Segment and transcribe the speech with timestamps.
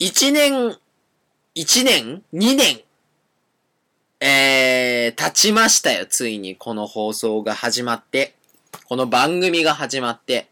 [0.00, 0.78] 1年、
[1.54, 2.80] 1年 ?2 年？
[4.18, 8.34] えー、経ちましたよ、ついにこの放送が始まって。
[8.86, 10.48] この番組が始まって。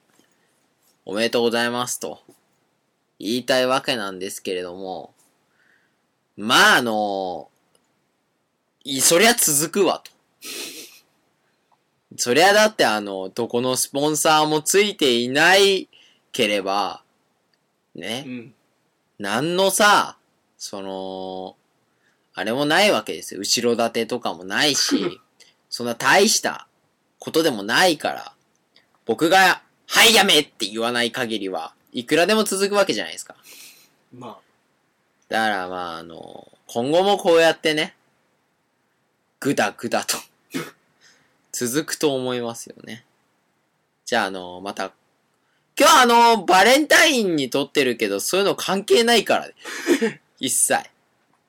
[1.07, 2.21] おめでとうございますと。
[3.19, 5.14] 言いたいわけなんですけれども。
[6.37, 7.49] まあ、あの、
[9.01, 10.11] そりゃ続くわと。
[12.19, 15.89] そりゃだってあの、どこのスポンサーもついていない
[16.33, 17.03] ければ、
[17.95, 18.25] ね。
[18.27, 18.55] うん。
[19.19, 20.16] 何のさ、
[20.57, 21.57] その、
[22.35, 23.41] あれもないわけですよ。
[23.41, 25.21] 後ろ盾とかもないし、
[25.68, 26.68] そんな大した
[27.18, 28.32] ことでもないから、
[29.04, 33.34] 僕が、はいやめって言わない限りは、いくらでも続くわけじゃないですか。
[34.12, 34.39] まあ。
[35.28, 37.97] だからまあ、あの、今後もこうやってね、
[39.41, 40.19] ぐだぐだと
[41.53, 43.05] 続くと思いますよね。
[44.05, 44.92] じゃあ、あの、また、
[45.78, 49.55] 今日あの、バレンタインに撮ってるけど、そういうの関係ないからね。
[50.41, 50.81] 一切。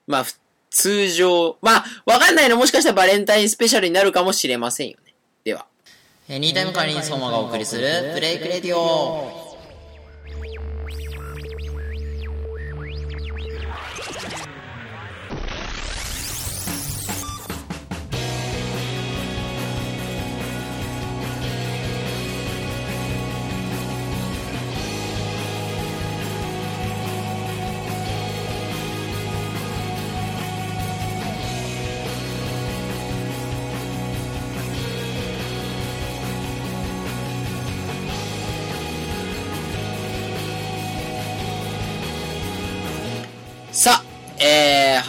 [0.06, 0.26] まあ、
[0.70, 5.16] 通常、まあ、わかんないのもしかしたらバレンタインスペシャルになるかもしれませんよね。
[5.44, 5.66] では。
[6.28, 9.48] えー、ニータイムカリン相馬がお送りするブレイクレディオ。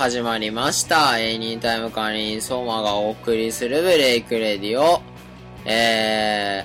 [0.01, 1.19] 始まりました。
[1.19, 5.03] Anytime カリンソーマがお送りする Break Radio。
[5.67, 6.65] え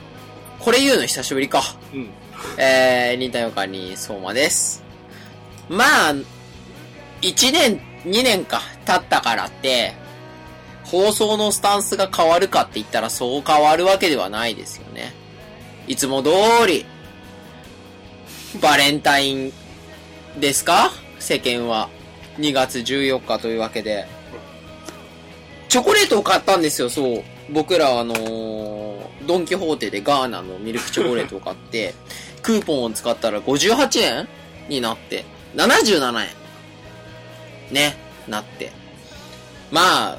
[0.61, 1.61] ー、これ言うの久しぶりか。
[1.93, 2.09] うん。
[2.57, 4.85] えー、 Anytime カリンソーマです。
[5.67, 9.95] まあ、1年、2年か、経ったからって、
[10.85, 15.13] 放送のスタンスが変わるかって言ったらそう変わるわけではないですよね。
[15.89, 16.29] いつも通
[16.65, 16.85] り、
[18.61, 19.53] バレンタイン
[20.39, 20.89] ですか？
[21.19, 21.89] 世間は。
[22.37, 24.05] 2月14日というわけで。
[25.69, 27.23] チョコレートを買ったんですよ、そう。
[27.49, 31.93] 僕らあのー、ドンキホーテでガーナのミルクチョコレートを買って、
[32.41, 34.27] クーポンを使ったら58円
[34.69, 35.25] になって、
[35.55, 36.29] 77円。
[37.71, 37.97] ね、
[38.27, 38.71] なって。
[39.71, 40.17] まあ、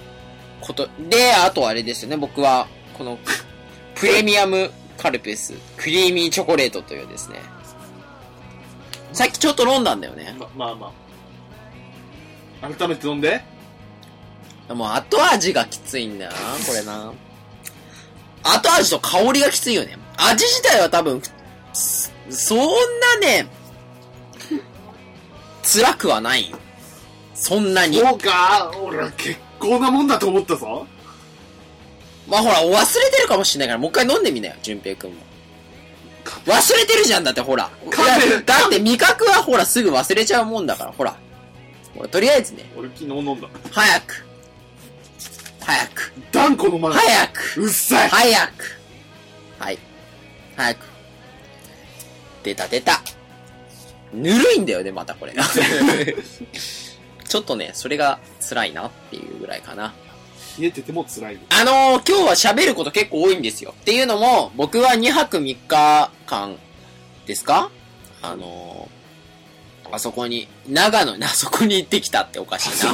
[0.61, 2.67] こと、で、あとあれですよね、僕は、
[2.99, 3.19] この、
[3.95, 7.41] プレミアムカルピス、クリーミーチョコレートというですね、
[9.13, 10.35] さっきちょっと飲んだんだよね。
[10.39, 11.06] ま、まあまあ。
[12.61, 13.43] 改めて飲んで。
[14.69, 16.37] もう後味がきついんだよな、
[16.67, 17.13] これな。
[18.43, 19.97] 後味と香りがきついよね。
[20.17, 21.23] 味自体は多分、
[21.73, 23.47] そんなね、
[25.63, 26.59] 辛くはないよ。
[27.35, 27.99] そんなに。
[27.99, 30.87] そうか俺は結構なもんだと思ったぞ。
[32.27, 35.17] まあほら、忘れてるかもしれないから、もう一回飲んでみなよ、淳平くんも。
[36.47, 37.71] 忘れてるじゃんだってほら。
[38.45, 41.17] だって味覚はほらすぐ忘れちゃうもんだから、ほら。
[42.09, 42.71] とりあえずね。
[42.77, 43.49] 俺昨日飲んだ。
[43.71, 44.25] 早く。
[45.61, 46.13] 早く。
[46.33, 47.63] 断固のま早く。
[47.63, 48.09] うっさい。
[48.09, 48.79] 早く。
[49.59, 49.79] はい。
[50.57, 50.79] 早く。
[52.43, 53.03] 出た出た。
[54.13, 55.35] ぬるいんだよね、またこれ。
[57.29, 59.93] ちょっとね、それが辛いなっていうぐらいかな。
[60.59, 61.39] 冷えてても辛い。
[61.51, 63.75] あのー、今日は喋ること結構多いんですよ。
[63.79, 66.57] っていうのも、僕は2泊3日間
[67.27, 67.71] ですか？
[68.23, 68.96] あのー、
[69.93, 72.93] あそこに、長野にあそこに行ってきたっておかしいな。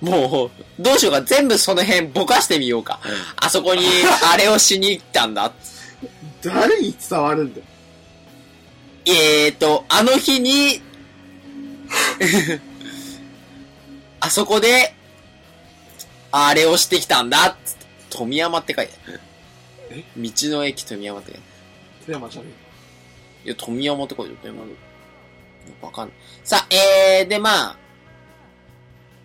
[0.00, 3.00] もう、どうしようか、全部その辺ぼかしてみようか。
[3.36, 3.84] あそこに、
[4.32, 5.52] あれをしに行ったんだ。
[6.42, 7.66] 誰に伝わるんだよ。
[9.06, 10.80] えーと、あの日に
[14.18, 14.94] あそこで、
[16.32, 19.20] あれをしてきたんだっつって、富山って書いてある。
[19.90, 20.04] え？
[20.16, 22.06] 道の駅富山って書いてある。
[22.06, 22.48] 富山じゃね
[23.44, 23.46] え。
[23.46, 24.52] いや、富山って書いてある。
[24.52, 24.66] 富山。
[25.80, 26.16] わかんない。
[26.44, 27.78] さあ、えー、で、まあ、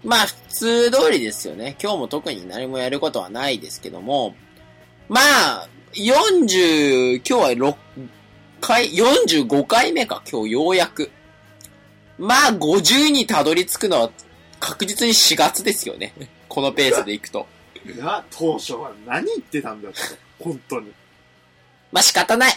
[0.03, 1.75] まあ、普通通りですよね。
[1.81, 4.35] 今日も特に何もやることはないですけども、
[5.09, 7.75] まあ、40、今日は6
[8.59, 11.11] 回、45回目か、今日ようやく。
[12.17, 14.11] まあ、50にたどり着くのは
[14.59, 16.13] 確実に4月ですよね。
[16.47, 17.45] このペースでいくと。
[17.85, 19.99] いや、当初は何言ってたんだって、
[20.39, 20.91] 本当に。
[21.91, 22.53] まあ、仕方ない。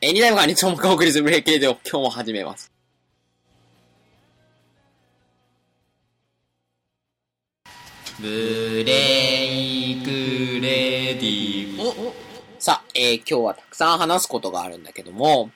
[0.00, 2.77] え、二代目が日本も送りするブレーキレディを今日も始めます。
[8.20, 10.10] ブレイク
[10.60, 12.12] レディオ。
[12.58, 15.50] さあ、えー、今日はたくさん話すことがあるんだけども、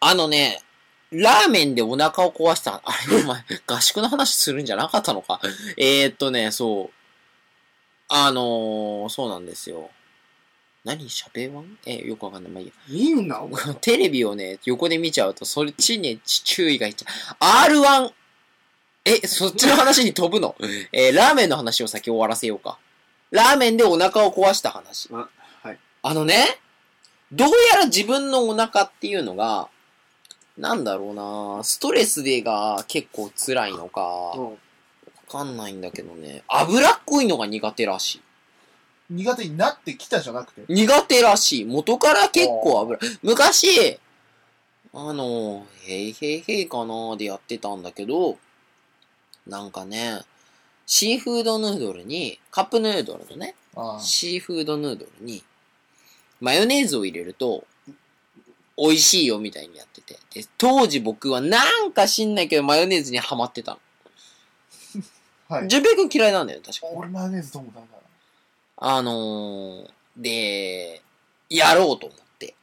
[0.00, 0.60] あのね、
[1.10, 5.40] ラーメンでお腹を壊した、あれ、お前、合宿の話するんじゃなかったのか？
[5.78, 6.94] えー、っとね、そう。
[8.08, 9.88] あのー、そうなんですよ。
[10.84, 12.52] 何喋らんえ、よくわかんない。
[12.52, 12.72] まあいいや。
[12.88, 13.42] いいんだ。
[13.80, 17.70] テレビをね、横で見ちゃうと、そっちに注意がいっちゃう。
[17.72, 18.12] R1!
[19.04, 20.54] え、そっちの話に飛ぶの？
[20.92, 22.78] えーラーメンの話を先終わらせようか。
[23.30, 25.08] ラーメンでお腹を壊した話。
[25.12, 25.28] あ
[25.62, 25.78] はい。
[26.02, 26.58] あのね、
[27.32, 29.68] どうやら自分のお腹っていうのが、
[30.56, 31.14] なんだろう
[31.58, 34.58] なストレスでが結構辛いのか、わうん
[35.28, 38.20] かんないんだけどね、脂っこいのが苦手らしい。
[39.10, 40.62] 苦手になってきたじゃなくて？
[40.68, 41.64] 苦手らしい。
[41.64, 42.98] 元から結構油。
[43.22, 43.98] 昔、
[44.94, 48.38] あの、へいへいへいかなでやってたんだけど、
[49.46, 50.20] なんかね、
[50.86, 55.42] シーフードヌードルに、カップヌードルのね、ああシーフードヌードルに、
[56.40, 57.66] マヨネーズを入れると、
[58.76, 60.18] 美味しいよみたいにやってて。
[60.32, 63.78] で、当時僕はなんか知んないけどマヨネーズにハマってたの。
[65.56, 65.68] はい。
[65.68, 66.86] 純平くん嫌いなんだよ、確か。
[66.88, 68.02] 俺マヨネーズともダメだな。
[68.76, 71.02] あのー、で、
[71.48, 72.54] やろうと思って。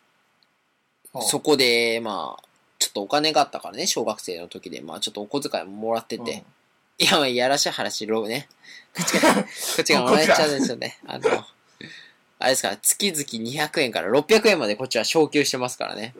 [1.13, 2.43] はあそこで、まあ、
[2.77, 6.43] ちょっとお金があったからね、小学生の時で、まあちょっとお小遣いももらってて、
[7.01, 8.47] いや、まあ、やらしい話ろうね。
[8.95, 9.41] こっちが、こ
[9.81, 10.99] っちがもらえちゃうんですよね。
[11.07, 11.43] あの、
[12.37, 16.13] あれですから、月々200円から600円までこっちは昇給してますからね。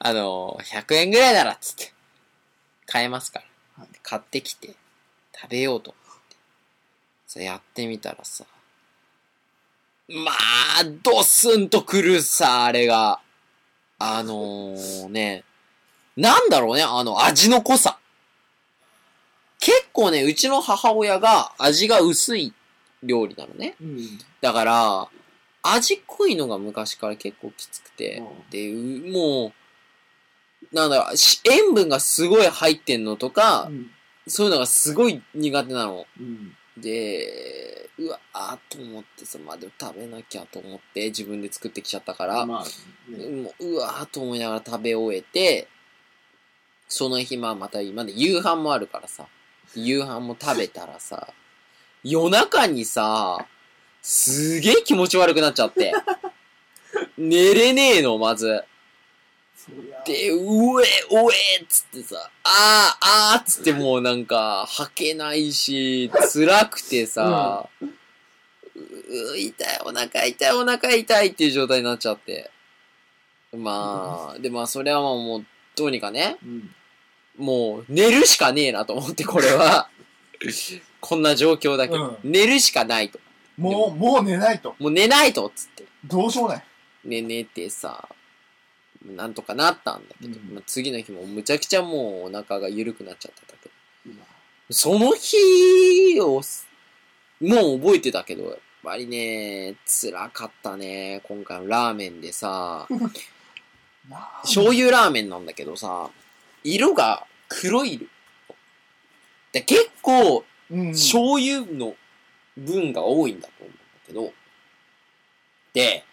[0.00, 1.92] あの、100円ぐらいならっつって、
[2.86, 3.44] 買えますから。
[3.44, 4.74] はい買ってきて、
[5.40, 6.36] 食べようと思って。
[7.28, 8.44] さ、やってみたらさ、
[10.08, 13.20] まあ、ドスンとくるさ、あれが。
[14.00, 15.44] あのー、ね、
[16.16, 17.98] なんだろうね、あの、味の濃さ。
[19.68, 22.54] 結構ね、うちの母親が味が薄い
[23.02, 23.74] 料理なのね。
[23.82, 23.98] うん。
[24.40, 25.08] だから、
[25.62, 29.52] 味濃いのが昔から結構きつくて、うんで、うも
[30.72, 33.90] う、なんだろう、し塩分がすごい入ってんのとか、うん。
[34.26, 36.06] そういうのがすごい苦手なの。
[36.18, 36.56] うん。
[36.78, 43.42] で、うわ、あーと思ってさ、まあでも食べなきゃと思って自分で作ってきちゃったから、まあ、ね。
[43.42, 45.68] もう、うわーと思いながら食べ終えて、
[46.88, 49.28] その日、まあまた今で夕飯もあるからさ、
[49.86, 51.28] 夕飯も食べたらさ、
[52.04, 53.46] 夜中にさ、
[54.02, 55.92] すげえ気持ち悪くなっちゃって。
[57.16, 58.64] 寝れねえの、まず。
[60.06, 67.84] で、うえ、おえっつってさ、あー、あーっつってもうなんか、吐けないし、辛くてさ、う
[69.34, 72.50] う痛い、お腹痛い、お腹痛いっていう状態になっちゃって。
[73.54, 75.46] まあ、で、まあ、それはもう、
[75.76, 76.74] どうにかね、うん。
[77.38, 79.88] もう、寝るしかねえなと思って、これは。
[81.00, 83.18] こんな状況だけど、う寝るしかないと。
[83.56, 84.74] もう、もう寝ないと。
[84.78, 85.84] もう寝ないと、つって。
[86.04, 86.64] どうしようもない。
[87.04, 88.08] ね、寝てさ、
[89.04, 93.74] なんとかなったんだけど、うんまあ、次の日もむちゃくちゃもうお腹が緩くなっちゃってたけど、
[94.06, 94.24] 今
[94.70, 96.66] その日をす、
[97.40, 101.20] もう覚えてたけど、やっぱりね、辛かったね。
[101.24, 102.86] 今回のラーメンでさ、
[104.42, 106.10] 醤油ラーメンなんだけどさ、
[106.64, 108.08] 色が黒い。
[109.52, 110.92] で結構、うん。
[110.92, 111.94] 醤油の
[112.56, 114.32] 分が多いんだと思うんだけど、
[115.72, 116.04] で、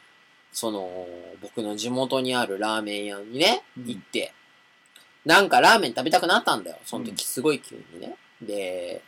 [0.51, 1.07] その、
[1.41, 4.33] 僕の地元にあるラーメン屋にね、うん行って、
[5.25, 6.77] なんかラーメン食べたくなったんだよ。
[6.85, 8.15] そのうん時すごい急にね。
[8.41, 9.01] で、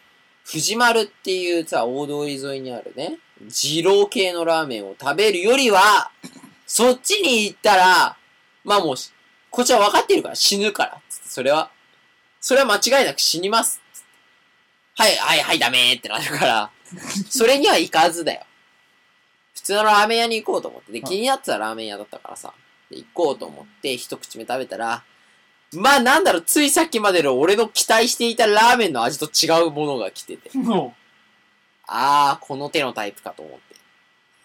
[0.43, 6.11] 藤丸っていうさ、大通り沿いにあるね、二郎系のラーメンを食べるよりは、
[6.65, 8.17] そっちに行ったら、
[8.63, 8.95] まあもう、
[9.49, 11.01] こっちは分かってるから死ぬから。
[11.09, 11.71] つってそれは、
[12.47, 13.81] それは間違いなく死にます。
[14.95, 16.71] はい、はい、はい、ダメーってなるから、
[17.29, 18.45] それには行かずだよ。
[19.53, 20.93] 普通のラーメン屋に行こうと思って。
[20.93, 22.53] で、気になってたラーメン屋だったからさ。
[22.89, 25.03] で、行こうと思って、一口目食べたら、
[25.73, 30.57] まあなんだろう、ついさっきまでの俺の期待していたラーメンの味と違うものが来てて。
[30.57, 30.95] も
[31.85, 33.75] あー、この手のタイプかと思って。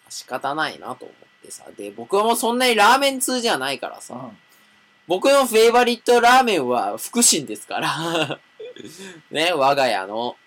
[0.09, 1.63] 仕方ないなと思ってさ。
[1.77, 4.15] で、僕はもうそんなにラーメン通じゃないからう、さ。
[4.15, 4.37] うん
[5.07, 8.39] 僕のフェイバリットラーメンは福神ですから。
[9.31, 10.37] ね、我が家の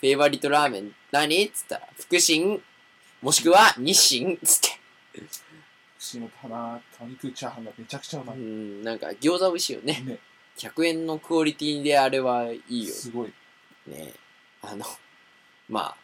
[0.00, 1.44] フェイバリットラーメン何？
[1.44, 2.60] っつったら、福神、
[3.20, 4.38] もしくは日清？
[4.44, 4.80] つって。
[5.98, 8.38] 串の棚、豚肉チャーハンがめちゃくちゃうまうい。
[8.38, 10.00] ん、なんか餃子美味しいよね。
[10.06, 10.18] ね、
[10.56, 12.94] 100円のクオリティであれはいいよ。
[12.94, 13.32] すごい。
[13.86, 14.14] ね。
[14.62, 14.86] あの、
[15.68, 15.96] まあ、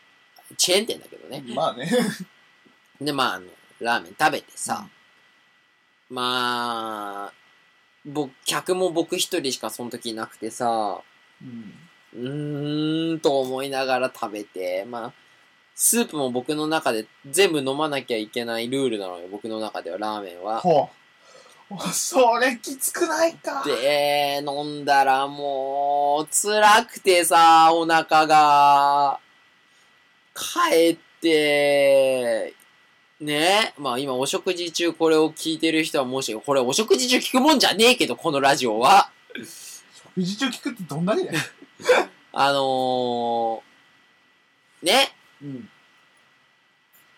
[0.56, 1.42] チェーン店だけどね。
[1.54, 1.88] まあね。
[3.00, 3.46] で、まあ、あの、
[3.80, 4.86] ラーメン食べてさ、
[6.10, 7.45] まあ、
[8.06, 11.00] 僕、客も僕一人しかその時いなくてさ、
[11.42, 11.74] うん。
[12.14, 15.12] うーん、と思いながら食べて、まあ、
[15.74, 20.60] スープも僕の中で全部飲まなきゃいけないルールなのよ、僕の中ではラーメンは。
[20.60, 21.88] ほう。
[21.92, 23.64] それきつくないか。
[23.66, 29.18] で、飲んだらもう、辛くてさ、お腹が、
[30.34, 32.54] 帰って、
[33.20, 33.74] ね。
[33.78, 39.10] まあ今お食事中これを聞いてる人はもし、これお食事中聞くもんじゃねえけど、このラジオは。
[40.14, 41.38] 食事中聞くってどんなにだよ。
[42.32, 45.14] あのー、ね。
[45.42, 45.70] うん。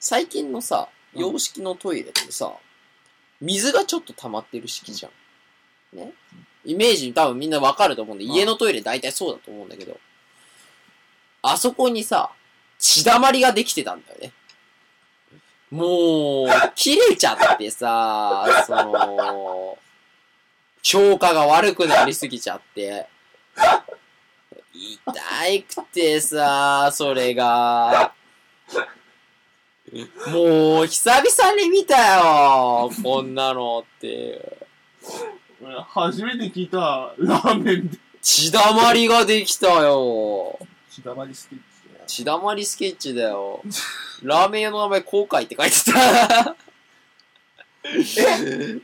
[0.01, 2.53] 最近のさ、うん洋式のトイレってさ、
[3.41, 5.09] 水がちょっと溜まってる式じゃ
[5.97, 5.99] ん。
[5.99, 6.13] ね。
[6.65, 9.99] イメージ多分みんなわかると思うんで、ん家のトイレ大体そうだと思うんだけど、
[11.43, 12.31] あそこにさ、
[12.79, 14.33] 血だまりができてたんだよね。
[15.71, 19.79] もう、切れちゃってさ、 その、
[20.83, 23.07] 消化が悪くなりすぎちゃって、
[24.73, 28.13] 痛くてさ、それが、
[30.29, 34.67] もう、久々に見たよこんなのって。
[35.61, 37.99] 俺初めて聞いたラーメンで。
[38.21, 40.59] 血だまりができたよ
[40.91, 42.05] 血だまりスケッチだよ。
[42.07, 43.63] 血だまりスケッチだよ。
[44.23, 46.57] ラーメン屋の名前、後悔って書いてた。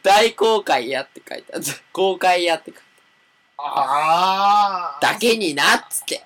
[0.02, 1.72] 大公開やって書いてあった。
[1.92, 2.82] 公開やって書いて
[3.58, 5.00] ああ。
[5.00, 6.22] だけになっつって。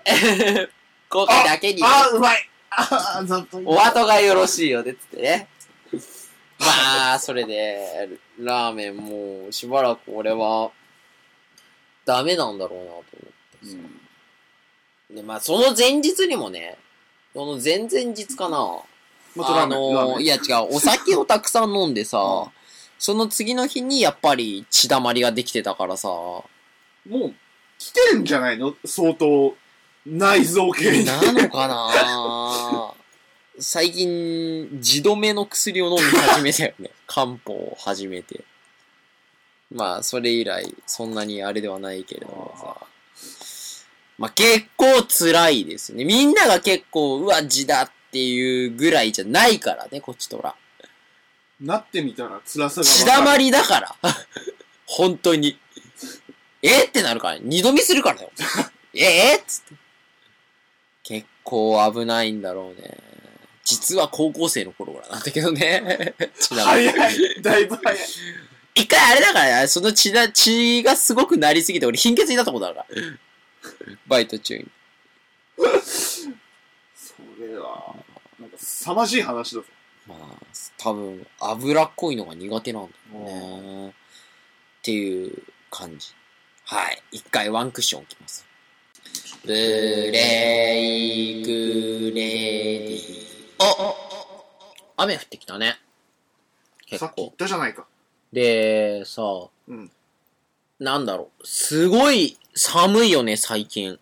[1.09, 1.83] 公開だけに。
[1.83, 5.49] あー、うまいあー、ざっとお後がよろしいよね、つってね。
[6.59, 10.71] まあ、それで、ラーメンもう、しばらく俺は、
[12.05, 13.05] ダメなんだろうなと思っ
[13.61, 13.77] てさ。
[15.15, 16.79] で、まあ、その前日にもね、
[17.33, 18.81] その前々日かな。
[19.37, 22.59] あまたラーいや違う、お酒をたくさん飲んでさ、うん
[22.99, 26.47] その次の日にやっぱり血だまりができてたからさ、も
[27.09, 27.35] う、
[27.79, 29.55] 来てるんじゃないの相当、
[30.05, 31.05] 内臓系に。
[31.05, 32.95] なのかな？
[33.61, 36.91] 最近、自止めの薬を飲み始めたよね。
[37.07, 38.45] 漢方を始めて。
[39.71, 42.87] まあ、それ以来、そんなにあれではないけれどもさ。
[44.17, 46.05] まあ、結構辛いですね。
[46.05, 50.55] みんなが結構、うわ、字だっていうぐらいじゃないからね、こっちとら。
[51.61, 53.05] なってみたら辛さが血。
[53.05, 53.97] だまりだから。
[54.87, 55.59] 本当に。
[56.63, 57.41] えってなるからね。
[57.45, 58.31] 二度見するからよ。
[58.95, 59.75] ええっつって。
[61.03, 62.97] 結構危ないんだろうね。
[63.65, 66.15] 実は高校生の頃からなんだけどね。
[66.39, 66.89] 血だまり。
[66.89, 67.43] 早い。
[67.43, 68.09] だいぶ早い。
[68.75, 72.97] 一回あれだからね、その血だ、血がすごくなりすぎて、俺貧血になったことあるから。
[74.07, 74.67] バイト中に。
[77.39, 77.95] それは、
[78.41, 79.67] なんか、凄まじい話だぞ。
[80.09, 80.19] まあ、
[80.77, 83.25] 多分、脂っこいのが苦手なんだよ
[83.61, 83.89] ね。
[83.91, 83.93] っ
[84.83, 86.09] ていう感じ。
[86.65, 87.03] はい。
[87.13, 88.45] 一回ワンクッション置きます。
[89.45, 91.49] ブレイク
[92.15, 92.99] レディ
[93.61, 93.95] お
[94.97, 95.79] 雨降ってきたね。
[96.87, 97.37] 結さっき言っ構。
[97.37, 97.87] たじゃないか。
[98.33, 99.23] で、さ、
[99.69, 99.91] うん。
[100.81, 101.47] なんだろう。
[101.47, 103.99] すごい寒いよね、最近。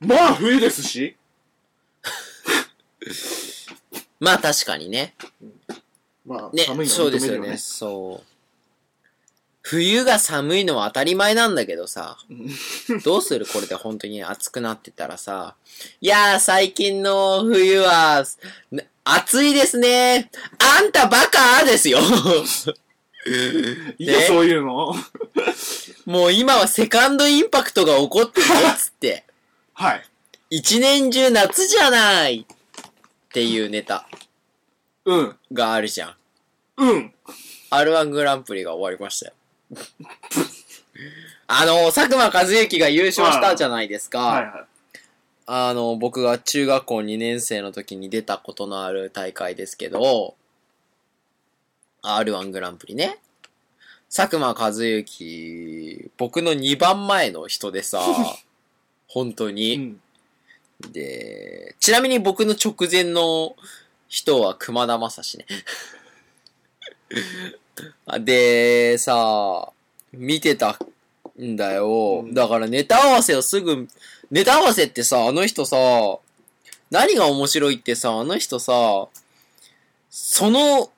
[0.00, 1.16] まあ、冬ですし。
[4.20, 5.14] まあ確かにね。
[6.26, 7.38] まあ、ね寒い、のそうですよね。
[7.38, 7.58] は認めるよね。
[7.58, 8.38] そう。
[9.62, 12.16] 冬が寒いのは当たり前なんだけどさ、
[13.04, 15.56] どうするこれで本当に暑くなってたらさ、
[16.00, 18.24] いやー最近の冬は、
[18.70, 20.30] な暑いですね。
[20.58, 21.98] あんたバカですよ。
[23.98, 24.94] いいよ、そういうの。
[26.06, 29.24] もう今はセカンドインパクトが起こってるよっつって。
[29.74, 30.04] はい。
[30.50, 32.46] 一年中夏じゃない
[33.38, 34.08] っていうネタ
[35.04, 35.36] うん。
[35.52, 36.14] があるじゃん。
[36.78, 37.14] うん。
[37.70, 39.32] R1 グランプリが終わりましたよ。
[41.46, 44.18] あの、佐久間一行が優勝したじゃないですか。
[44.18, 44.66] はいは
[45.46, 50.34] あの、僕が中学校2年生の時に出たことのある大会ですけど、
[52.02, 53.18] R1 グランプリね。
[54.12, 58.02] 佐久間一行、僕の2番前の人でさ、
[59.06, 59.50] 本当い。
[59.50, 59.76] うに。
[59.76, 60.00] ん。
[60.80, 63.56] で、ちなみに僕の直前の
[64.08, 65.46] 人は熊田正史ね。
[68.06, 69.70] あで、さ、
[70.12, 70.78] 見てた
[71.40, 72.22] んだよ。
[72.24, 73.88] うんだからネタ合わせをすぐ、
[74.30, 75.76] ネタ合わせってさ、あの人さ、
[76.90, 79.08] 何が面白いってさ、あの人さ、
[80.10, 80.90] その、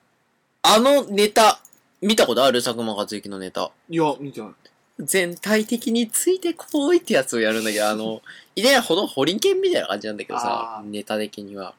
[0.63, 1.61] あのネタ、
[2.01, 2.63] 見たことある？
[2.63, 3.71] 佐久間一行のネタ。
[3.89, 4.51] いや、見てない。
[5.01, 8.23] 全体的についてこいってやつをやるんだけど、あの、
[8.57, 11.75] いやほどホリンケンみたいな感じなんだけどさネタ的には。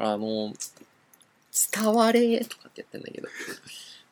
[0.00, 0.54] あの、
[1.72, 3.28] 伝われとかってやってんだけど、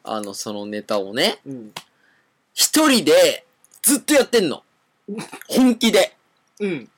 [0.03, 1.73] あの、そのネタをね、うん。
[2.55, 3.45] 一人で
[3.83, 4.65] ずっとやってんの。
[5.49, 6.17] 本気で。
[6.59, 6.91] うん。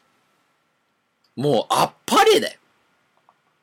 [1.37, 2.59] もう、あっぱれだよ。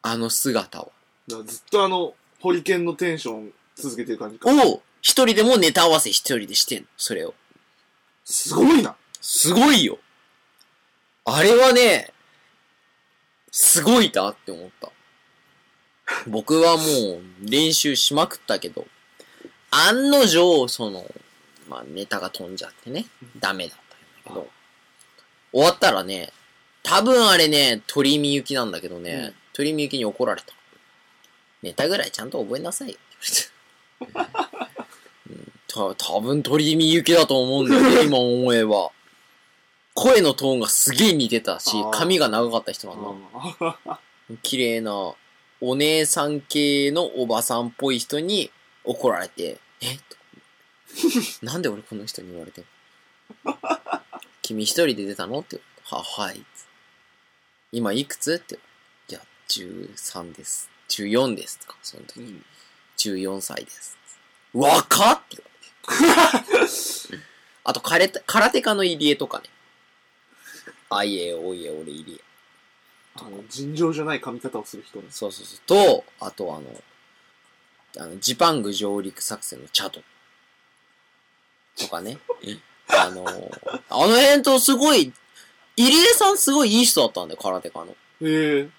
[0.03, 0.87] あの姿は。
[1.27, 4.47] ずっとあの、ホリケンのテンション続けてる感じか。
[4.49, 7.33] を、一人でもネタ合わせ一人でしてんの、それを。
[8.25, 8.95] すごいな。
[9.21, 9.99] すごいよ。
[11.25, 12.11] あれはね、
[13.51, 14.91] すごいなって思った。
[16.27, 18.85] 僕はもう練習しまくったけど、
[19.71, 21.05] 案の定、その、
[21.69, 23.05] まあネタが飛んじゃってね、
[23.39, 23.77] ダメだっ
[24.23, 24.47] たんだけど、
[25.51, 26.31] 終わったらね、
[26.83, 30.53] 多分あれね、鳥見行きなんだけどね、うん鳥見行きに怒られた。
[31.63, 32.95] ネタぐらいちゃんと覚えなさいよ。
[32.95, 33.49] って
[34.01, 34.54] 言われてうん
[35.75, 38.91] た多分鳥見行きだと思うんだよね、 今思えば。
[39.93, 43.99] 声のトーンがすげえ似てたし髪が長かった人なんだ。
[44.43, 45.13] 綺麗な、
[45.61, 48.51] お姉さん系のおばさんっぽい人に
[48.83, 49.97] 怒られて、え？
[49.97, 50.15] と
[51.45, 52.65] なんで俺この人に言われてん
[53.45, 53.57] の？
[54.41, 55.39] 君一人で出たの？
[55.39, 56.43] っては、はい。
[57.71, 58.33] 今いくつ？
[58.33, 58.59] って
[59.09, 60.69] いや、13です。
[60.89, 61.59] 14です。
[61.59, 62.19] とか、その時。
[62.19, 62.45] うん
[62.97, 63.97] 14歳です。
[64.53, 65.43] 若っって。
[67.63, 69.49] あと、空手、空手家の入江とかね。
[70.89, 73.21] あいえ、おいえ、俺入江。
[73.21, 75.07] あの、尋常じゃない髪型をする人ね。
[75.09, 75.59] そうそうそう。
[75.65, 76.83] と、あとあの、
[77.97, 80.01] あの、ジパング上陸作戦のチャド。
[81.77, 82.19] とかね。
[82.87, 83.25] あの、
[83.89, 85.13] あの辺とすごい、
[85.77, 87.91] 入江さんすごいいい人だったんだよ、空手家の。
[87.91, 88.69] へえ。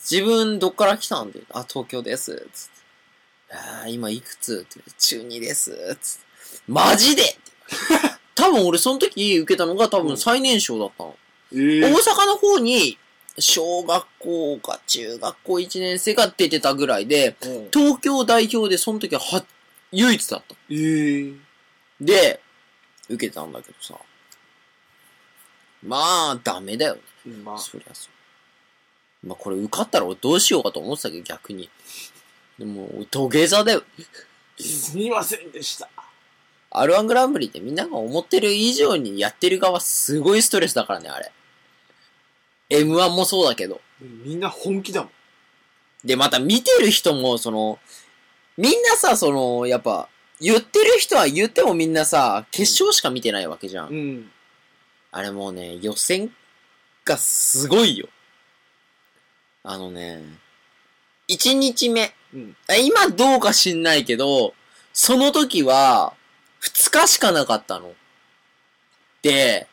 [0.00, 2.82] 自分どっから来たんで、あ、東京です、つって。
[3.54, 4.66] あー今いくつ
[4.98, 6.31] 中2です、つって。
[6.68, 7.36] マジで
[8.34, 11.16] 多分俺その時受けたのが多分最年少だったの。
[11.54, 12.98] ええ大阪の方に、
[13.38, 19.44] 小学校か中学校1年生が出てたぐらいで、うん東京代表でその時はは、
[19.92, 20.54] 唯一だった。
[20.70, 21.32] ええ
[22.00, 22.40] で、
[23.08, 23.94] 受けたんだけどさ。
[25.84, 25.98] ま
[26.32, 27.00] あ、ダメだよね。
[27.26, 28.08] うんまあ、そりゃそ
[29.24, 29.26] う。
[29.26, 31.68] まあこれ受かったら俺どうしようかと思ってたけど逆に。
[32.58, 33.82] でも、土下座だよ。
[34.58, 35.88] すみませんでした。
[36.74, 41.32] R1 グランプリってみんなが思ってる以上にやってる側すごいストレスだからね、あれ。
[42.70, 43.80] M1 もそうだけど。
[44.00, 45.12] みんな本気だもん。
[46.04, 47.78] で、また見てる人も、その、
[48.56, 50.08] みんなさ、その、やっぱ、
[50.40, 53.88] 言ってる人は言ってもみんなさ、決勝しか見てないわけじゃん。
[53.88, 54.30] うん。
[55.12, 56.32] あれもうね、予選
[57.04, 58.08] がすごいよ。
[59.62, 60.22] あのね、
[61.28, 62.12] 1日目。
[62.34, 62.56] うん。
[62.68, 64.54] あ今どうか知んないけど、
[64.92, 66.14] その時は、
[66.62, 67.92] 2日しかなかったの。
[69.22, 69.66] で、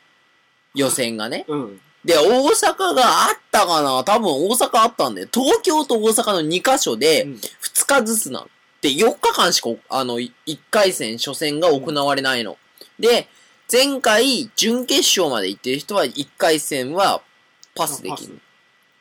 [0.76, 1.46] 予選がね。
[1.48, 1.82] うん。
[2.06, 4.04] で、大阪があったかな？
[4.04, 8.50] 多分大阪あったんで、東京と大阪の2カ所で、うん2日ずつなの。
[8.82, 10.32] で、4日間しか、あの、1
[10.70, 12.58] 回戦、初戦が行われないの。
[13.00, 13.28] で、
[13.72, 17.22] 前回、準決勝まで行ってる人は、1回戦は
[17.76, 18.40] パスできる。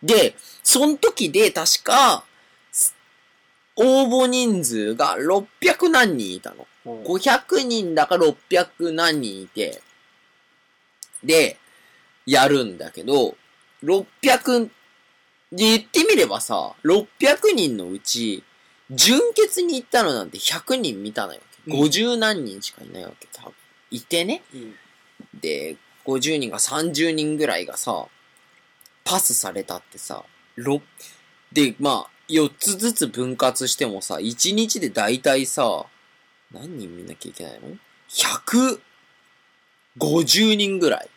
[0.03, 2.25] で、その時で確か、
[2.73, 2.95] す
[3.77, 6.67] 応募人数が600何人いたの。
[6.95, 9.81] うん500人だか600何人いて、
[11.23, 11.59] で、
[12.27, 13.37] やるんだけど、
[13.83, 14.71] 600、
[15.53, 18.45] 言ってみればさ、600人のうち、
[18.91, 21.41] 純潔に行ったのなんて100人見たのよ。
[21.41, 23.29] うん50何人しかいないわけ。
[23.31, 23.53] 多分
[23.91, 24.43] いてね。
[24.55, 24.75] うん
[25.41, 28.07] で、50人が30人ぐらいがさ、
[29.05, 30.25] パスされたってさ、
[30.57, 30.81] 6、
[31.53, 35.87] で、まあ、4つずつ分割してもさ、1日で大体さ、
[36.53, 37.77] 何人見なきゃいけないの
[39.99, 41.09] ?150 人ぐらい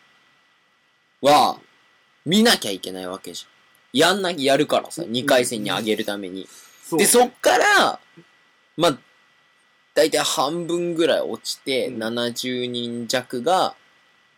[1.22, 1.58] は、
[2.24, 3.52] 見なきゃいけないわけじゃん。
[3.98, 6.48] やんなきゃやるからさ、2回戦に上げるために。
[6.92, 8.00] で、そっから、
[8.76, 8.98] まあ、
[9.94, 13.74] だいたい半分ぐらい落ちて、うん70人弱が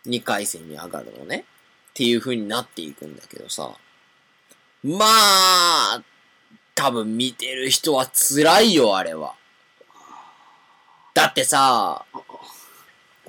[0.05, 1.45] 2回戦に上がるのね。
[1.91, 3.71] っていう風になっていくんだけどさ。
[4.83, 6.03] まあ、
[6.75, 9.35] 多分見てる人は辛いよ、あれは。
[11.15, 12.05] だってさ、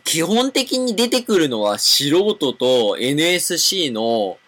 [0.03, 4.39] 基本的に出てくるのは素人と NSC の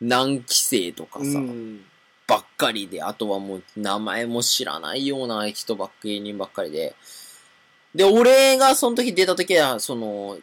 [0.00, 1.80] 何期生とかさ、うん。
[2.28, 6.94] ばっかりで、あとはもう名前も知らないような人ばっかり、芸人ばっかりで。
[7.96, 10.38] で、俺がその時出た時は、その、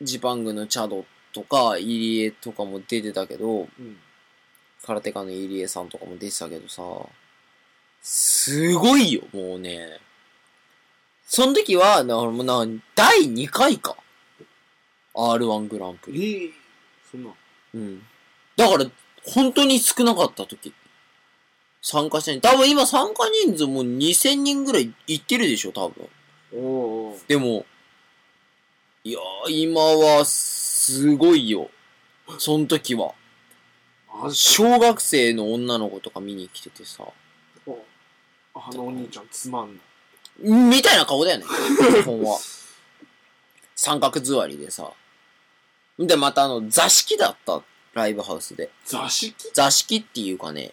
[0.00, 3.96] ジパングのチャドとか、入江とかも出てたけど、うん。
[4.86, 6.82] 空手家の入江さんとかも出てたけどさ、
[8.02, 9.98] すごいよ、もうね。
[11.34, 13.96] その時は、だからもうな、第2回か。
[15.14, 16.42] R1 グランプリ。
[16.42, 16.50] ええ
[17.10, 17.30] そんな。
[17.72, 18.02] うん。
[18.54, 18.84] だから、
[19.24, 20.74] 本当に少なかった時。
[21.80, 22.42] 参加者に。
[22.42, 26.06] 多分今参加人数もう2000人ぐらいいってるでしょ、多分。
[26.54, 26.58] お
[27.12, 27.18] お。
[27.26, 27.64] でも、
[29.02, 31.70] いやー、今は、すごいよ。
[32.36, 33.14] その時は。
[34.34, 37.04] 小学生の女の子とか見に来ててさ。
[37.04, 37.72] か
[38.54, 39.91] あのお兄ちゃんつまんない。
[40.42, 41.44] みたいな顔だよね。
[41.44, 42.38] 基本は。
[43.76, 44.92] 三角座りでさ。
[45.98, 47.62] で、またあの、座敷だった。
[47.94, 48.70] ライブハウスで。
[48.84, 49.34] 座敷？
[49.52, 50.72] 座敷っていうかね、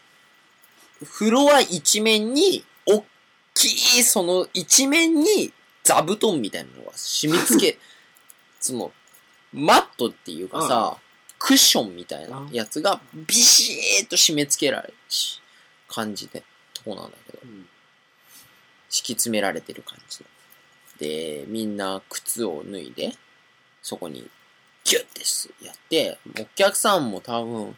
[1.03, 3.03] フロア一面に、おっ
[3.53, 3.65] き
[3.99, 5.51] い、その一面に
[5.83, 7.79] 座布団みたいなのが染み付け、
[8.59, 8.91] その、
[9.51, 10.97] マットっていうかさ、
[11.37, 15.41] クッションみたいなやつがビシーっと締め付けられるし
[15.87, 17.67] 感じで、とこなんだけど、うん
[18.89, 20.19] 敷き詰められてる感じ
[20.99, 21.45] で。
[21.47, 23.13] みんな靴を脱いで、
[23.81, 24.29] そこに
[24.83, 27.77] ギュッてやって、お客さんも多分、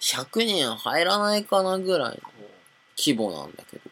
[0.00, 2.16] 100人入らないかなぐらいの
[2.98, 3.82] 規模なんだけど。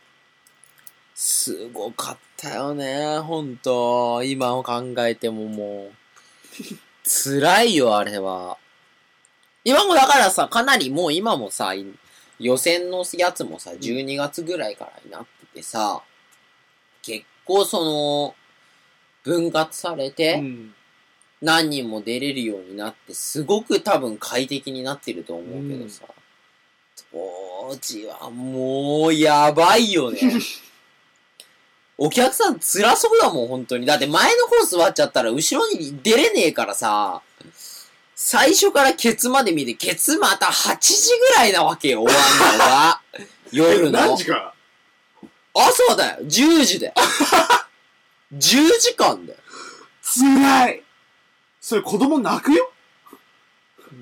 [1.14, 4.22] すごかったよね、ほんと。
[4.24, 5.92] 今を考えてももう。
[7.06, 8.58] 辛いよ、あれは。
[9.62, 11.72] 今もだからさ、かなりもう今もさ、
[12.38, 16.02] 予選のやつもさ、12月ぐらいからになっててさ、
[17.44, 18.34] 構その、
[19.22, 20.74] 分割されて、うん。
[21.40, 26.04] 何人も出れるようになって、すごく多分快適になってると思うけどさ、
[27.12, 30.20] 当時はもうやばいよね。
[31.96, 33.86] お客さん辛そうだもん、本当に。
[33.86, 37.22] だって前の方座っちゃったら後ろに出れねえからさ、
[38.16, 43.00] 最初からケツまで見て、ケツまた8時ぐらいなわけよ、終わんのが。
[43.52, 44.00] 夜の。
[44.00, 44.53] 何時から？
[45.54, 46.94] 朝だよ、10時だよ。
[48.34, 48.38] 10
[48.80, 49.38] 時間だよ。
[50.02, 50.82] 辛い
[51.60, 52.72] それ子供泣くよ？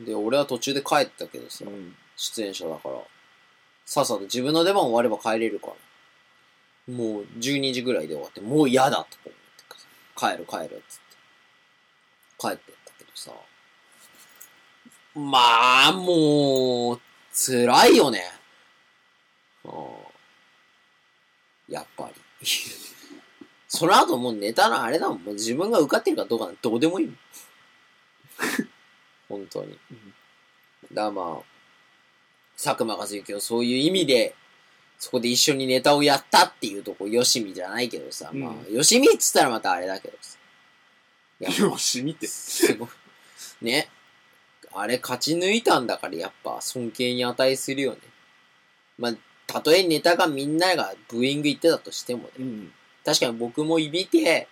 [0.05, 1.65] で、俺は途中で帰ったけどさ、
[2.17, 3.01] 出演者だから、
[3.85, 5.75] さっさと自分の出番終われば帰れるから。
[6.89, 11.03] もう12時ぐらいで終わって、もう嫌だとか思って、帰る帰るっつって。
[12.39, 13.31] 帰ってったけどさ。
[15.15, 17.01] まあ、もう、
[17.33, 18.33] 辛いよね。
[19.65, 20.02] うん
[21.73, 22.47] やっぱり。
[23.67, 25.23] その後もうネタのあれだもん。
[25.23, 27.19] もう自分が受かってるかどうかなんてどうでもいいもん。
[29.29, 29.79] 本当に。
[30.93, 31.45] だからまあ、
[32.63, 34.35] 佐久間和之をそういう意味で、
[34.99, 40.39] そこで一緒にネタをやったっていうとこ、よしみじゃないけどさ、うんまあ、よしみっつったらまたあれだけどさ。
[41.41, 42.27] いやよし、見て。
[42.27, 42.89] すごい。
[43.63, 43.89] ね。
[44.75, 47.99] あれ勝ち抜いたんだからやっぱ尊敬に値するよね。
[48.99, 49.15] まあ、
[49.47, 52.29] たとえネタがみんながブーイング言ってたとしてもね。
[52.39, 52.73] うん。
[53.05, 54.49] 確かに僕もいびて、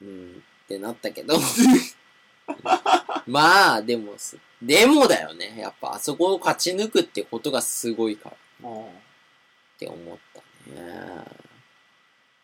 [0.00, 1.38] うん、ってなったけど。
[3.26, 5.56] まあ、でもす、でもだよね。
[5.58, 8.30] やっぱあそこを勝ち抜くってことがすごいか
[8.62, 8.82] らっ
[9.78, 10.40] て思った
[10.72, 11.24] ね。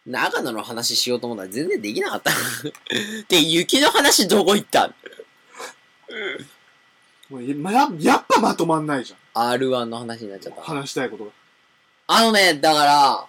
[0.07, 2.31] 長野の話しようと思ったら全然できなかった。
[3.29, 4.95] で、雪の話どこ行った
[7.29, 10.57] もうやまややっぱまとまんないじゃ ?R1 の話になっちゃっん。
[10.57, 10.63] た。
[10.63, 11.31] 話したいことが。
[12.09, 13.27] あのね、だから、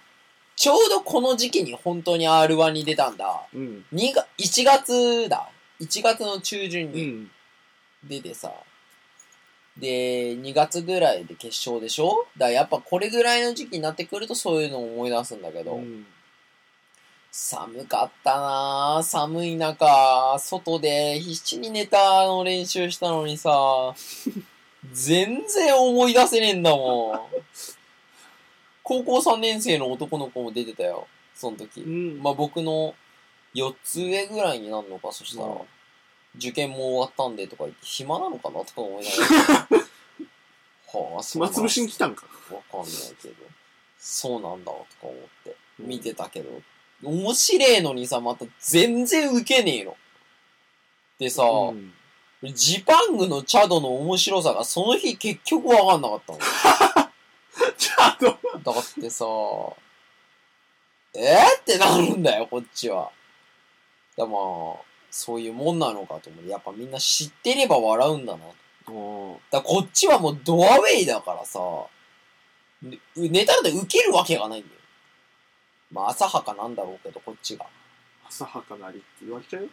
[0.54, 3.42] ちょうどこの時期に本当に R1 に出たんだ。
[3.52, 3.84] うん。
[3.92, 5.48] 2が、1月だ。
[5.80, 7.30] 1月の中旬にうん。
[8.04, 8.52] 出てさ。
[9.76, 12.26] で、2月ぐらいで決勝でしょ？
[12.36, 16.06] だからやっぱこれぐらいの時期になってくるとそういうのを思い出すんだけど、うん。
[17.30, 19.02] 寒かったなぁ。
[19.02, 23.94] 寒い中、外で必死にネタの練習したのにさ、
[24.92, 27.20] 全然思い出せねえんだもん。
[28.82, 31.06] 高校3年生の男の子も出てたよ。
[31.34, 31.82] その時。
[31.82, 32.22] うん。
[32.22, 32.94] まあ僕の
[33.54, 35.58] 4つ上ぐらいになるのか、そしたらうん。
[36.36, 39.68] 受験も終わったんでとか言って、暇なのかなとか思いながら。
[40.90, 42.26] はあ、暇つぶしに来たんか。
[42.50, 43.34] わかんないけど。
[43.98, 45.14] そうなんだとか思っ
[45.44, 46.62] て見てたけど、
[47.02, 49.96] 面白えのにさ、また全然ウケねえの。
[51.18, 51.92] でさ、うん。
[52.54, 56.38] ジパングのチャドの面白さがその日結局わかんなかったの。
[57.76, 58.72] ちゃんと。
[58.72, 59.24] だってさ、
[61.14, 63.10] えー、ってなるんだよ、こっちは。
[64.16, 64.40] だまあ、
[65.10, 68.38] そういうもんなのかと思って、やっぱみんな知ってれば笑うんだな。
[69.50, 71.60] だこっちはもうドアウェイだからさ、
[72.82, 74.77] ねネタで受けるわけがないんだよ。
[75.90, 77.66] まあ、浅はかなんだろうけど、こっちが。
[78.28, 79.62] 浅はかなりって言われちゃう？
[79.64, 79.68] よ。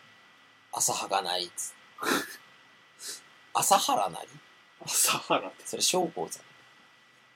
[0.73, 1.75] 浅はかなりっつって。
[3.54, 4.28] 浅原なり？
[4.86, 5.63] 浅はらって。
[5.65, 6.43] それ、将校さん。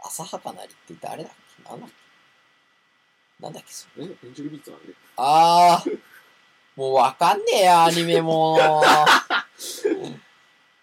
[0.08, 1.70] 浅はかなりって誰だっけ？
[1.70, 1.96] なんだっけ？
[3.44, 4.06] なんだっけそれ？
[4.06, 4.94] えエンジェルビーツなんで。
[5.18, 6.00] あー、
[6.76, 8.58] もうわかんねえや、アニメも。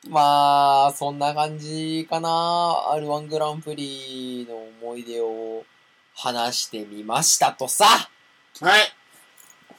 [0.09, 2.29] まあ、そんな感じかな。
[2.93, 4.57] R1 グランプリの
[4.89, 5.65] 思い出を
[6.17, 7.85] 話してみましたとさ。
[8.61, 8.81] はい。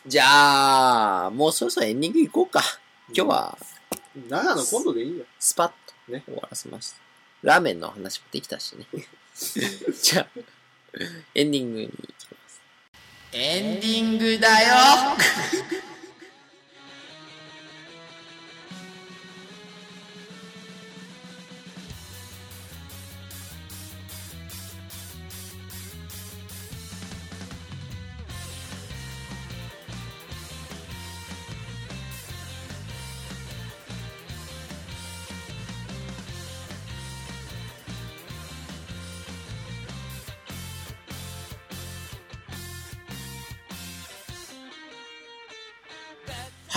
[0.06, 2.62] じゃあ、もうそろそろエンディング行こうか。
[3.14, 3.58] 今日は、
[4.30, 5.26] 長野今度でいいよ。
[5.40, 5.68] スパッ
[6.06, 6.98] とね終わらせました。
[7.42, 8.86] ラーメンの話もできたしね。
[9.34, 10.28] じゃあ、
[11.34, 12.62] エンディングに行きます。
[13.32, 14.76] エンディングだよ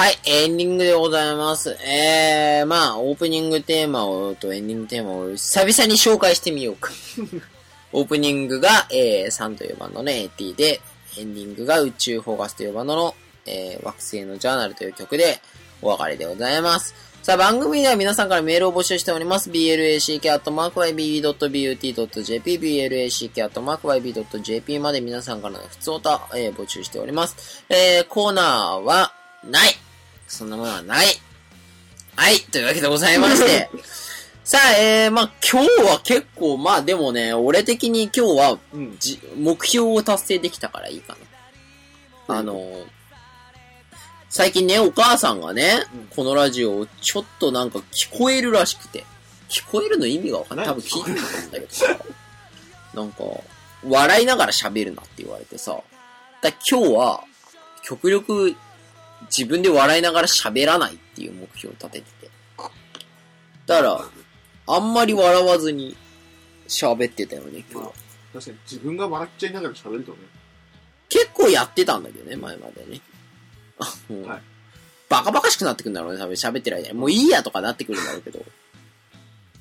[0.01, 1.77] はい、エンディングでございます。
[1.87, 6.91] えー、まあ、オープニングテーマを、とエンディングテーマを久々に紹介してみようか。
[7.93, 10.81] オープニングが、えー、3というバンドの AT で、
[11.19, 15.39] エンディングが宇宙フォーガスというバンドの、えー、惑星のジャーナルという曲で、
[15.83, 16.95] お別れでございます。
[17.23, 19.51] さあ、番組では皆さんからメールを募集しております。
[19.51, 20.19] black.yb.but.jp、
[23.53, 27.67] black.yb.jp まで皆さんからの普通歌、えー募集しております。
[27.69, 29.13] えー、コーナーは、
[29.45, 29.75] ない
[30.31, 31.07] そんなものはない。
[32.15, 32.41] はい。
[32.41, 33.69] というわけでございまして、
[34.45, 38.97] さあ、えー、まあ、今日は結構、まあでもね、俺的に今日は、うん。
[39.01, 41.17] じ、目標を達成できたからいいか
[42.29, 42.37] な。
[42.39, 42.87] あのー
[44.33, 46.07] 最近ね、お母さんがね、うん。
[46.15, 49.05] このラジオをちょっとなんか聞こえるらしくて、
[49.49, 50.67] 聞こえるの意味がわかんない。
[50.69, 51.87] 多分聞いてたんだけどさ、
[52.95, 53.25] なんか、
[53.83, 55.77] 笑いながら喋るなって言われてさ、
[56.43, 57.25] だ今日は、
[57.83, 58.55] 極力、
[59.27, 62.31] 自分で笑いながら喋らないっていう目標を立ててて。
[63.67, 64.05] だから、
[64.67, 65.97] あんまり笑わずに
[66.69, 67.93] 喋ってたよね、今日は。
[68.33, 70.19] 確かに自分が笑っちゃいながら喋るとね。
[71.09, 73.01] 結構やってたんだけどね、前までね。
[73.79, 74.43] あもうはい
[75.11, 76.95] バカバカしくなってくるんだろうね、多分喋ってる間に。
[76.95, 78.45] もういいやとかなってくるんだろうけど。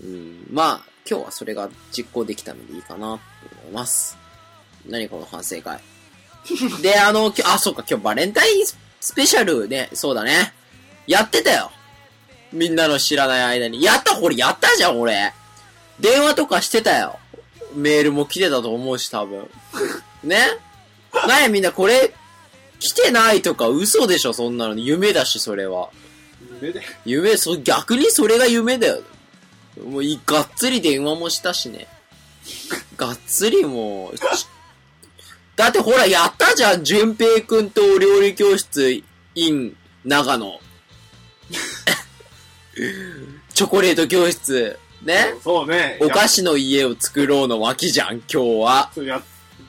[0.04, 3.06] うん、まあ、今日はそれが実行できたのでいいかなと
[3.64, 4.16] 思います。
[4.88, 5.82] 何この反省会。
[6.84, 8.66] で、あの、あ、そうか、今日バレンタイン
[9.00, 10.54] スペシャルね、そうだね。
[11.08, 11.72] やってたよ。
[12.52, 13.82] みんなの知らない間に。
[13.82, 15.34] やったこれやったじゃん、俺。
[16.00, 17.20] 電話とかしてたよ。
[17.76, 19.50] メールも来てたと思うし、多分。
[20.24, 20.38] ね？
[21.28, 22.14] なんやみんなこれ、
[22.80, 24.76] 来てないとか嘘でしょ、そんなの。
[24.76, 25.90] 夢だし、それは。
[26.62, 26.82] 夢で。
[27.06, 29.02] 夢、そ、逆にそれが夢だよ。
[29.86, 31.88] もうい、がっつり電話もしたしね。
[32.98, 34.24] がっつりもう、ち
[35.60, 39.04] だってほら、やったじゃん、淳平くんとお料理教室
[39.36, 40.58] in 長野。
[43.54, 44.80] チョコレート教室。
[45.04, 45.36] ね？
[45.44, 45.98] そうね。
[46.00, 48.92] お菓子の家を作ろうの脇じゃん、今日は。
[48.96, 49.04] 子。
[49.04, 49.22] や、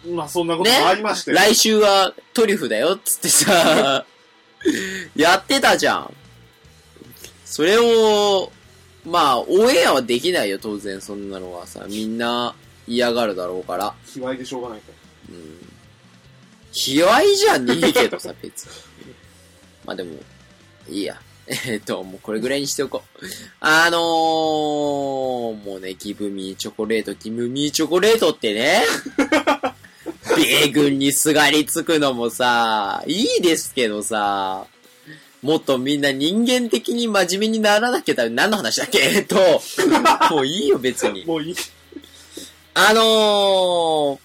[0.09, 1.33] まあそんなことねもありまして。
[1.33, 4.07] 来週はトリュフだよ、つってさ、
[5.17, 6.15] やってたじゃん。
[7.45, 8.53] それを、
[9.05, 11.85] まあ、オンエアはできないよ、当然、そんなのはさ。
[11.89, 12.55] みんな
[12.87, 13.93] 嫌がるだろうから。
[14.07, 14.93] 卑猥でしょうがないか
[15.31, 15.60] うん。
[16.73, 18.71] 卑猥じゃねえけどさ、別に。
[19.85, 20.17] まあでも、
[20.89, 21.21] いいや。
[21.67, 23.27] えっと、もうこれぐらいにしておこう。
[23.59, 28.85] あのー、もうね、ギブミーチョコレート、ギブミーチョコレートってね、
[30.37, 34.67] 米軍にすがりつくのもさ、いいですけどさ、
[35.43, 38.31] もっとみんな人間的に真面目にならなきゃダメ。
[38.31, 38.99] 何の話だっけ？
[39.01, 39.37] えっと、
[40.31, 41.27] もういいよ別にら。。
[41.27, 41.55] もういい。
[42.75, 44.19] あのー、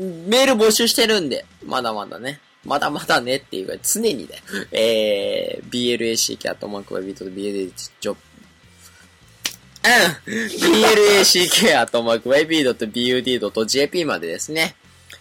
[0.00, 2.40] メール募集してるんで、まだまだね。
[2.64, 4.42] まだまだねっていうか、常にだよ。
[4.72, 8.16] えー、BLACK アットマークワイビート BLH ジョうん
[10.26, 14.74] BLACK アットマーク YB.BUD.JP までですね。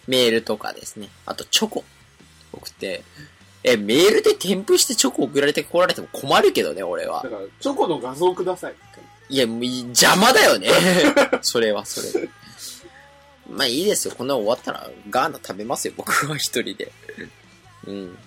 [0.08, 1.10] メールとかですね。
[1.26, 1.84] あと、チョコ。
[2.52, 3.04] 送って。
[3.64, 7.30] え、メールで添付してチョコ送られてこられても困るけどね、俺はだ。
[7.30, 8.74] から、チョコの画像ください。
[9.30, 10.70] いや、もうい邪魔だよね。
[11.42, 12.30] それはそれで。
[13.50, 14.16] まあいいですよ。
[14.16, 15.94] こんな終わったらガーナ食べますよ。
[15.98, 16.92] 僕は一人で。
[17.88, 18.18] うん。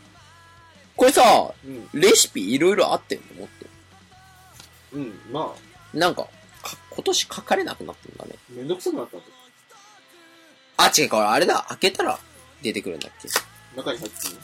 [0.96, 1.88] これさ、うん。
[1.92, 3.40] レシピいろいろあってんの？
[3.40, 3.66] もっと。
[4.96, 5.20] うん。
[5.32, 6.28] まあ、なんか
[6.62, 8.34] か今年書かれなくなってんだね。
[8.50, 9.18] めんどくさくなった
[10.84, 11.66] あ、違う、これあれだ。
[11.68, 12.18] 開けたら
[12.62, 13.28] 出てくるんだっけ？
[13.76, 14.34] 中に入ってる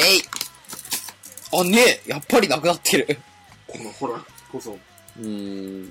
[0.00, 0.22] えい。
[1.60, 2.10] あ、ねえ。
[2.10, 3.18] やっぱりなくなってる。
[3.66, 4.72] このホラーこそ。
[4.72, 5.90] うーん。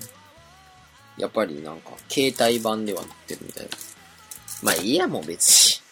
[1.16, 3.70] やっぱりなんか、携帯版ではなってるみたいな。
[4.62, 5.84] まあいいや、もう別に。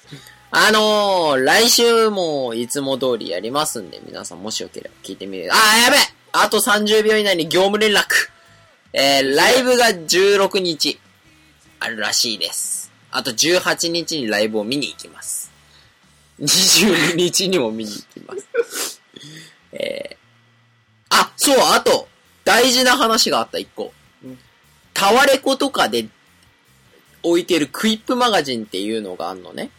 [0.55, 5.51] あのー、来週もいつも通りやりますんで、皆さんもしよければ聞いてみる。
[5.53, 6.01] あー、やべえ
[6.33, 8.05] あと30秒以内に業務連絡
[8.94, 11.01] えー、ライブが16日、
[11.81, 12.92] あるらしいです。
[13.11, 15.51] あと18日にライブを見に行きます。
[16.40, 19.01] 22日にも見に行きます。
[19.72, 20.16] えー、
[21.09, 22.09] あ、そう、あと、
[22.44, 24.38] 大事な話があった、一個うん。
[24.92, 26.07] タワレコとかで
[27.23, 29.71] 置いてるクイップマガジンっていうのがあるのね。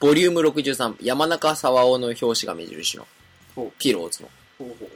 [0.00, 3.06] ボリューム63、山中沢夫の表紙が目印の。
[3.78, 4.28] ピローズの。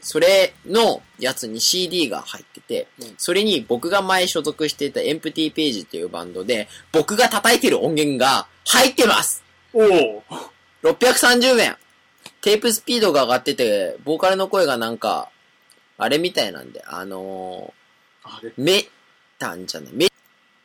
[0.01, 3.15] それのやつに CD が入ってて、うん。
[3.17, 9.43] それに僕が前所属していたエンプティページっていうバンドで、僕が叩いてる音源が入ってます。
[9.73, 10.23] おお
[10.83, 11.77] !630 円
[12.41, 15.31] テープスピードが上がってて、ボーカルの声がなんか、
[15.97, 17.73] あれみたいなんで、あの
[18.25, 18.51] あれ？
[18.51, 18.85] ー、メ
[19.39, 20.09] タンじゃない、メ、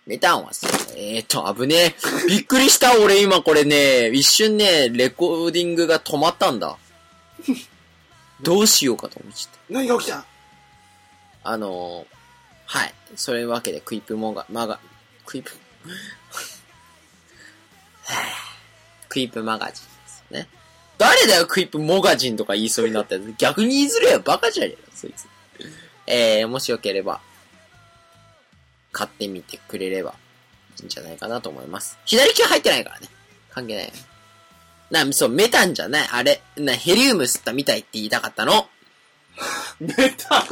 [0.08, 1.96] メタンはさ、えーと、危ねえ。
[2.30, 6.78] びっくりした、俺今これね、一瞬ね、レコーディングが止まったんだ。
[8.42, 9.60] どうしようかと思っちゃった。
[9.70, 10.26] 何が起きた
[11.44, 12.18] あのー、
[12.68, 12.94] はい。
[13.18, 14.80] そういうわけで、クイップモガ、マガ、
[15.26, 15.52] クイップ、
[19.10, 20.48] クイップマガジンですね。
[20.98, 23.34] 誰だよ、クイップモガジンとか言いそうになったやつ。
[23.38, 25.28] 逆に言いづれよ、バカじゃねえよ、そいつ。
[26.06, 27.20] えー、もしよければ、
[28.98, 30.16] 買ってみてくれれば
[30.80, 32.00] いいんじゃないかなと思います。
[32.06, 33.08] 左利きは入ってないからね。
[33.52, 33.92] 関係ないよ。
[34.90, 36.10] な、そう、メタンじゃない。
[36.12, 38.68] あれ、な、ヘリウム吸ったみたいって言いたかったの。
[39.80, 40.48] メ タ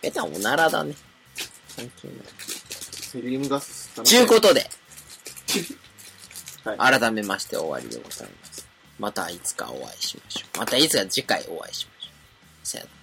[0.00, 0.94] メタンおならだね。
[1.76, 2.16] 関係ない。
[3.10, 4.70] セリウムガスちゅうことで、
[6.62, 8.68] はい改めまして終わりでございます。
[9.00, 10.58] またいつかお会いしましょう。
[10.58, 12.66] またいつか次回お会いしましょう。
[12.66, 12.96] さよなら。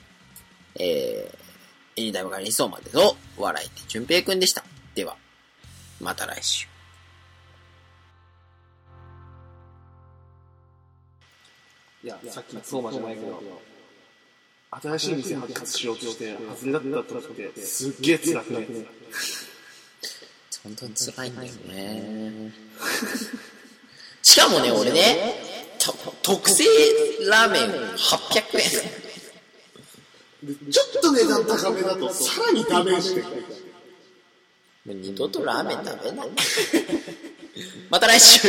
[0.79, 1.46] えー、
[1.97, 4.63] エニタイムが理想までと、笑いて淳平くんでした。
[4.93, 5.17] では、
[5.99, 6.67] また来週。
[12.03, 13.41] いや、さっき相馬じゃないけど、
[14.69, 18.67] 新しい店発掘しようとして、外れだった時って、すっげえ辛くね。
[20.63, 22.51] 本当に辛いんだよね。
[24.21, 26.63] しかもね、俺ね、と特製
[27.27, 29.06] ラーメン800円。
[30.45, 33.23] ちょっと値段高めだと、さらにダメージで。
[33.23, 33.27] も
[34.87, 36.29] う二度とラーメン食べない。
[37.89, 38.47] また来週